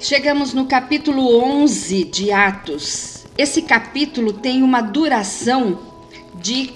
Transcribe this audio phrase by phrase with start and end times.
[0.00, 3.24] Chegamos no capítulo 11 de Atos.
[3.36, 5.76] Esse capítulo tem uma duração
[6.36, 6.70] de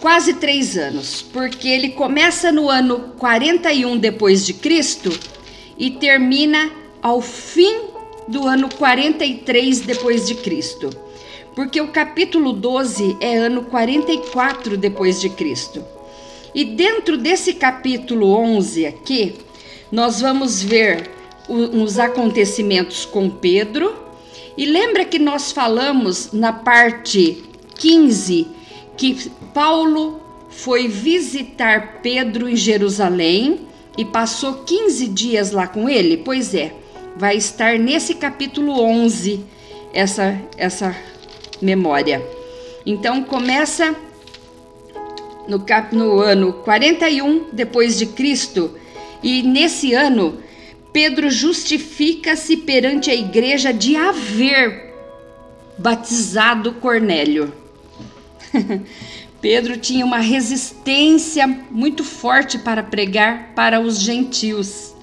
[0.00, 5.12] quase três anos, porque ele começa no ano 41 depois de Cristo
[5.76, 6.70] e termina
[7.02, 7.82] ao fim
[8.26, 10.88] do ano 43 depois de Cristo.
[11.54, 15.84] Porque o capítulo 12 é ano 44 depois de Cristo.
[16.54, 19.34] E dentro desse capítulo 11 aqui,
[19.90, 23.94] nós vamos ver os acontecimentos com Pedro.
[24.56, 27.42] E lembra que nós falamos na parte
[27.76, 28.46] 15
[28.96, 33.60] que Paulo foi visitar Pedro em Jerusalém
[33.96, 36.18] e passou 15 dias lá com ele?
[36.18, 36.74] Pois é,
[37.16, 39.40] vai estar nesse capítulo 11
[39.92, 40.94] essa, essa
[41.60, 42.22] memória.
[42.84, 43.94] Então começa
[45.46, 48.70] no, cap, no ano 41 depois de Cristo
[49.22, 50.38] e nesse ano
[50.92, 54.92] Pedro justifica-se perante a igreja de haver
[55.78, 57.52] batizado Cornélio.
[59.40, 64.94] Pedro tinha uma resistência muito forte para pregar para os gentios.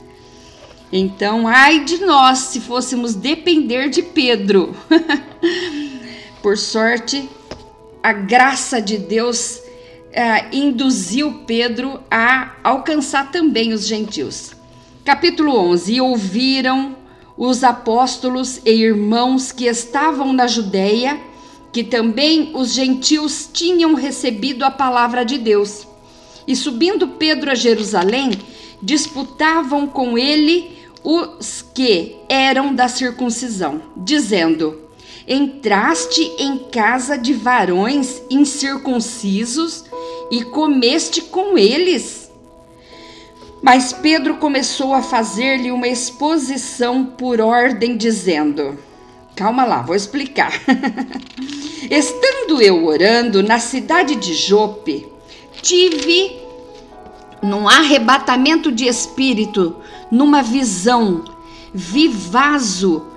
[0.92, 4.76] Então, ai de nós se fôssemos depender de Pedro.
[6.42, 7.28] Por sorte,
[8.02, 9.62] a graça de Deus
[10.12, 14.59] eh, induziu Pedro a alcançar também os gentios.
[15.10, 16.96] Capítulo 11: E ouviram
[17.36, 21.20] os apóstolos e irmãos que estavam na Judéia
[21.74, 25.88] que também os gentios tinham recebido a palavra de Deus.
[26.48, 28.34] E subindo Pedro a Jerusalém,
[28.84, 34.80] disputavam com ele os que eram da circuncisão, dizendo:
[35.28, 39.86] Entraste em casa de varões incircuncisos
[40.30, 42.19] e comeste com eles.
[43.62, 48.78] Mas Pedro começou a fazer-lhe uma exposição por ordem, dizendo:
[49.36, 50.52] Calma lá, vou explicar.
[51.90, 55.08] Estando eu orando na cidade de Jope,
[55.62, 56.40] tive
[57.42, 59.78] num arrebatamento de espírito,
[60.12, 61.24] numa visão,
[61.74, 63.08] vi vaso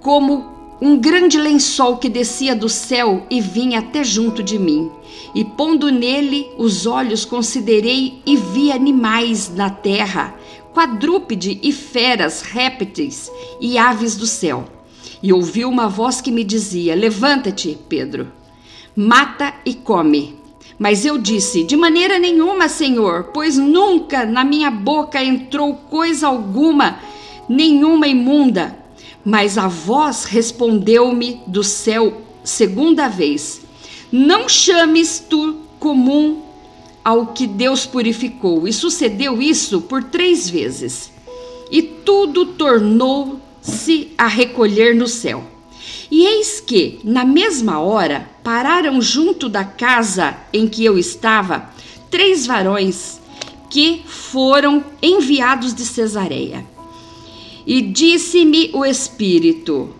[0.00, 0.53] como
[0.84, 4.90] um grande lençol que descia do céu e vinha até junto de mim.
[5.34, 10.34] E pondo nele os olhos, considerei e vi animais na terra,
[10.74, 14.66] quadrúpede e feras, répteis e aves do céu.
[15.22, 18.30] E ouvi uma voz que me dizia: Levanta-te, Pedro,
[18.94, 20.36] mata e come.
[20.78, 26.98] Mas eu disse: De maneira nenhuma, Senhor, pois nunca na minha boca entrou coisa alguma,
[27.48, 28.83] nenhuma imunda.
[29.24, 33.62] Mas a voz respondeu-me do céu segunda vez:
[34.12, 36.42] Não chames tu comum
[37.04, 38.66] ao que Deus purificou.
[38.66, 41.12] E sucedeu isso por três vezes.
[41.70, 45.44] E tudo tornou se a recolher no céu.
[46.10, 51.70] E eis que, na mesma hora, pararam junto da casa em que eu estava
[52.10, 53.20] três varões
[53.70, 56.73] que foram enviados de Cesareia.
[57.66, 59.94] E disse-me o Espírito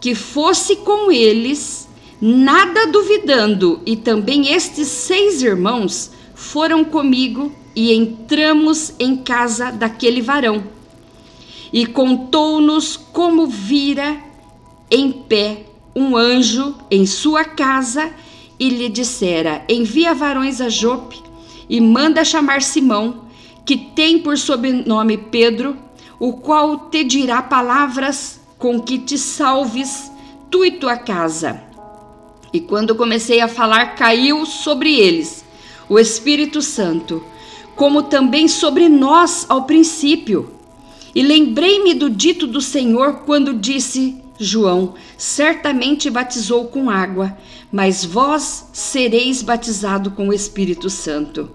[0.00, 1.88] que fosse com eles,
[2.20, 10.64] nada duvidando, e também estes seis irmãos foram comigo e entramos em casa daquele varão.
[11.72, 14.16] E contou-nos como vira
[14.90, 15.64] em pé
[15.94, 18.12] um anjo em sua casa
[18.58, 21.22] e lhe dissera: Envia varões a Jope
[21.68, 23.24] e manda chamar Simão,
[23.64, 25.76] que tem por sobrenome Pedro,
[26.18, 30.10] o qual te dirá palavras com que te salves
[30.50, 31.60] tu e tua casa.
[32.52, 35.44] E quando comecei a falar, caiu sobre eles
[35.88, 37.22] o Espírito Santo,
[37.74, 40.52] como também sobre nós ao princípio.
[41.14, 47.36] E lembrei-me do dito do Senhor quando disse: João certamente batizou com água,
[47.70, 51.50] mas vós sereis batizado com o Espírito Santo.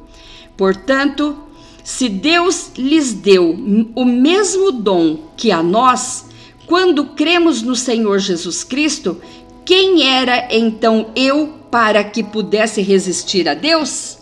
[0.56, 1.38] Portanto,
[1.84, 3.56] se Deus lhes deu
[3.96, 6.26] o mesmo dom que a nós,
[6.66, 9.18] quando cremos no Senhor Jesus Cristo,
[9.66, 14.18] quem era então eu para que pudesse resistir a Deus?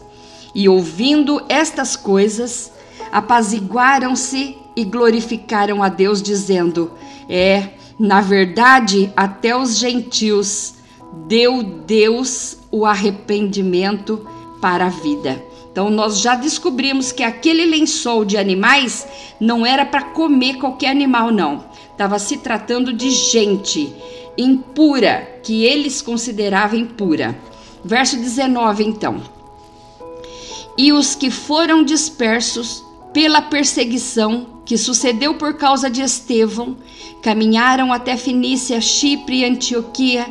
[0.54, 2.72] E ouvindo estas coisas,
[3.12, 6.92] apaziguaram-se e glorificaram a Deus, dizendo:
[7.30, 7.70] É,
[8.00, 10.76] na verdade, até os gentios
[11.28, 14.26] deu Deus o arrependimento
[14.62, 15.47] para a vida.
[15.78, 19.06] Então, nós já descobrimos que aquele lençol de animais
[19.40, 21.66] não era para comer qualquer animal, não.
[21.92, 23.94] Estava se tratando de gente
[24.36, 27.40] impura, que eles consideravam impura.
[27.86, 29.22] Verso 19, então.
[30.76, 32.84] E os que foram dispersos
[33.14, 36.76] pela perseguição que sucedeu por causa de Estevão,
[37.22, 40.26] caminharam até Fenícia, Chipre e Antioquia,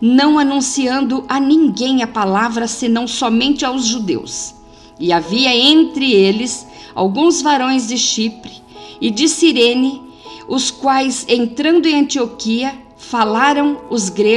[0.00, 4.61] não anunciando a ninguém a palavra senão somente aos judeus.
[5.02, 6.64] E havia entre eles
[6.94, 8.52] alguns varões de Chipre
[9.00, 10.00] e de Cirene,
[10.46, 13.80] os quais, entrando em Antioquia, falaram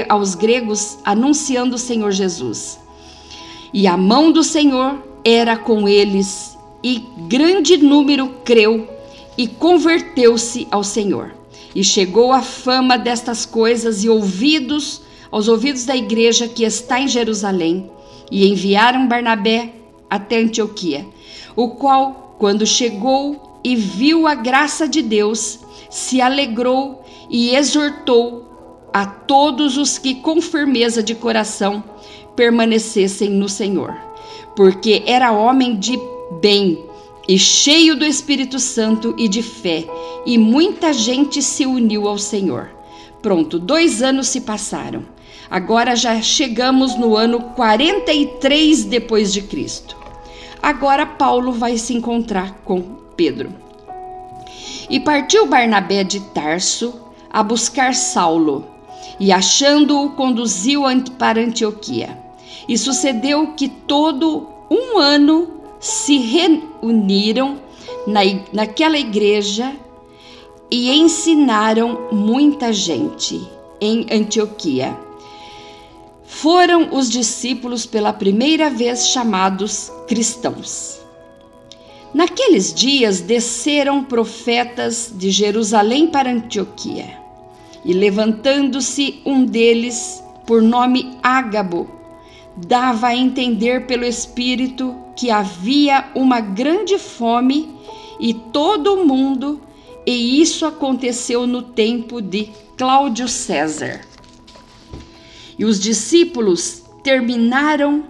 [0.09, 2.79] aos gregos anunciando o Senhor Jesus.
[3.71, 8.89] E a mão do Senhor era com eles, e grande número creu
[9.37, 11.31] e converteu-se ao Senhor.
[11.75, 17.07] E chegou a fama destas coisas e ouvidos aos ouvidos da igreja que está em
[17.07, 17.87] Jerusalém,
[18.31, 19.84] e enviaram Barnabé
[20.15, 21.05] até Antioquia,
[21.55, 25.59] o qual, quando chegou e viu a graça de Deus,
[25.89, 31.83] se alegrou e exortou a todos os que com firmeza de coração
[32.35, 33.95] permanecessem no Senhor,
[34.55, 35.99] porque era homem de
[36.41, 36.83] bem
[37.27, 39.85] e cheio do Espírito Santo e de fé,
[40.25, 42.69] e muita gente se uniu ao Senhor.
[43.21, 45.03] Pronto, dois anos se passaram.
[45.49, 50.04] Agora já chegamos no ano 43 depois de Cristo.
[50.65, 52.81] Agora Paulo vai se encontrar com
[53.15, 53.53] Pedro.
[54.89, 56.91] E partiu Barnabé de Tarso
[57.31, 58.65] a buscar Saulo,
[59.19, 60.81] e achando-o conduziu
[61.19, 62.17] para Antioquia.
[62.67, 67.59] E sucedeu que todo um ano se reuniram
[68.07, 68.21] na,
[68.51, 69.71] naquela igreja
[70.71, 73.39] e ensinaram muita gente
[73.79, 74.97] em Antioquia.
[76.41, 80.99] Foram os discípulos pela primeira vez chamados cristãos.
[82.13, 87.17] Naqueles dias desceram profetas de Jerusalém para Antioquia,
[87.85, 91.89] e levantando-se um deles, por nome Ágabo,
[92.57, 97.73] dava a entender pelo Espírito que havia uma grande fome
[98.19, 99.61] e todo o mundo,
[100.05, 104.01] e isso aconteceu no tempo de Cláudio César.
[105.57, 108.03] E os discípulos terminaram,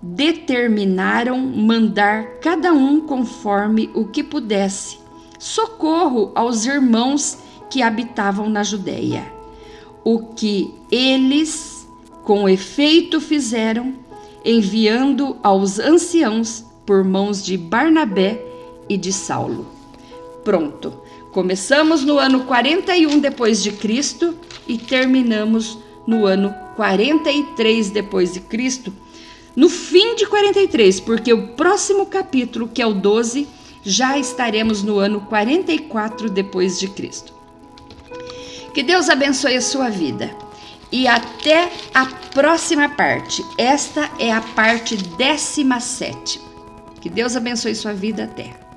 [0.00, 4.98] determinaram mandar cada um conforme o que pudesse
[5.38, 7.38] socorro aos irmãos
[7.70, 9.32] que habitavam na Judéia.
[10.04, 11.86] O que eles
[12.24, 13.94] com efeito fizeram,
[14.44, 18.44] enviando aos anciãos por mãos de Barnabé
[18.88, 19.66] e de Saulo.
[20.44, 20.92] Pronto.
[21.32, 24.34] Começamos no ano 41 depois de Cristo
[24.66, 28.94] e terminamos no ano 43 depois de Cristo,
[29.56, 33.48] no fim de 43, porque o próximo capítulo, que é o 12,
[33.82, 37.34] já estaremos no ano 44 depois de Cristo.
[38.72, 40.30] Que Deus abençoe a sua vida
[40.92, 43.44] e até a próxima parte.
[43.58, 46.40] Esta é a parte 17.
[47.00, 48.67] Que Deus abençoe sua vida até.